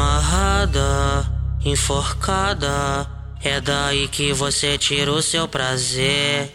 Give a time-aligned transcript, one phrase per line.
[0.00, 1.30] Amarrada,
[1.62, 3.06] enforcada,
[3.44, 6.50] é daí que você tira o seu prazer.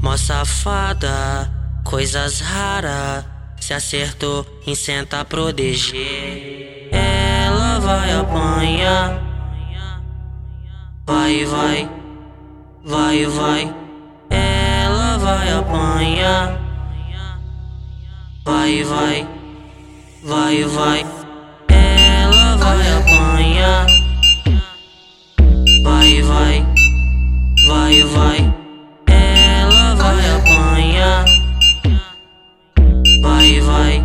[0.00, 1.52] Mó safada,
[1.84, 3.24] coisas raras,
[3.60, 6.88] se acertou em sentar proteger.
[6.92, 9.20] Ela vai apanhar,
[11.04, 11.90] vai, vai,
[12.84, 13.74] vai, vai.
[14.30, 16.60] Ela vai apanhar,
[18.44, 19.28] vai, vai,
[20.22, 21.25] vai, vai.
[22.66, 23.86] Vai apanhar,
[25.84, 26.66] vai, vai,
[27.68, 28.54] vai, vai.
[29.06, 31.24] Ela vai apanhar,
[33.22, 34.04] vai, vai,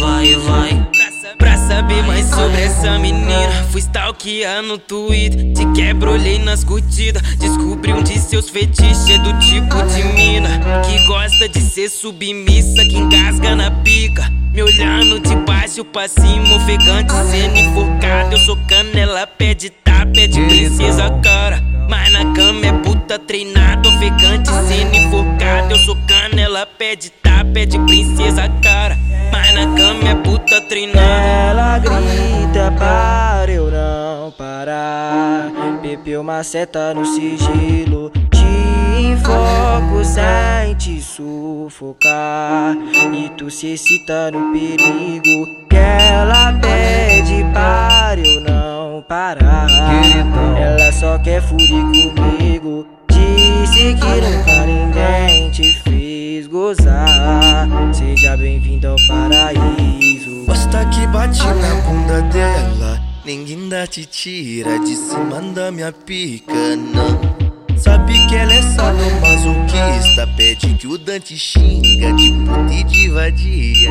[0.00, 0.88] vai, vai.
[1.36, 5.52] Pra saber mais sobre essa menina, fui stalkear no Twitter.
[5.52, 7.20] Te quebro, olhei nas curtidas.
[7.36, 10.48] Descobri um de seus fetiches, é do tipo de mina
[10.80, 14.32] que gosta de ser submissa, que engasga na pica.
[14.54, 15.36] Me olhando de
[15.84, 18.32] pra cima, ofegante, sendo enforcado.
[18.34, 21.62] Eu sou canela, pede tá, pede princesa, cara.
[21.88, 25.72] Mas na cama é puta treinado, ofegante, sendo enforcado.
[25.72, 28.96] Eu sou canela, pede tá, pede princesa, cara.
[29.32, 31.00] Mas na cama é puta treinado.
[31.00, 35.50] Ela grita para eu não parar.
[35.82, 38.12] Bebeu uma seta no sigilo.
[38.30, 42.76] Te invoco sem te sufocar.
[43.12, 45.59] E tu se excita no perigo.
[45.80, 49.66] Ela pede para eu não parar.
[50.58, 52.86] Ela só quer fuder comigo.
[53.08, 57.68] Disse que nunca ninguém te fez gozar.
[57.92, 60.44] Seja bem-vindo ao paraíso.
[60.46, 63.00] Gosta que bate na bunda dela.
[63.24, 67.20] Ninguém dá te tira de cima da minha pica, não.
[67.76, 70.26] Sabe que ela é sadomasoquista.
[70.36, 73.90] Pede que o Dante xinga de puta e de vadia.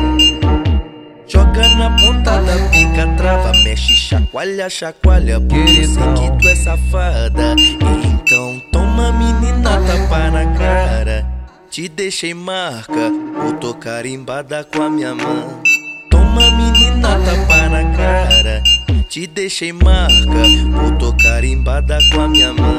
[1.30, 5.40] Joga na ponta da pica, trava, mexe, chacoalha, chacoalha.
[5.40, 7.54] Porque eu sei que tu é safada.
[8.02, 11.24] Então toma, menina, tapa na cara.
[11.70, 15.62] Te deixei marca, vou tocar carimbada com a minha mão.
[16.10, 18.62] Toma, menina, tapa na cara.
[19.08, 20.42] Te deixei marca,
[20.72, 22.76] vou tocar carimbada com a minha mão.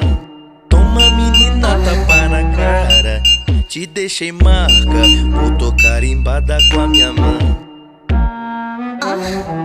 [0.68, 3.24] Toma, menina, tapa na cara.
[3.70, 7.61] Te deixei marca, vou tocar carimbada com a minha mão.
[9.22, 9.61] Thank you.